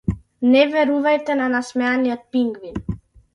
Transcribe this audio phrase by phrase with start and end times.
[0.53, 2.83] Не верувајте на насмеаниот пингвин.